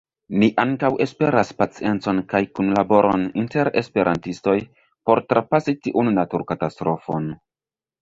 Ni 0.43 0.47
ankaŭ 0.61 0.89
esperas 1.05 1.51
paciencon 1.59 2.23
kaj 2.33 2.41
kunlaboron 2.61 3.29
inter 3.43 3.71
esperantistoj 3.85 4.59
por 5.11 5.25
trapasi 5.31 5.81
tiun 5.87 6.15
naturkatastrofon. 6.21 7.35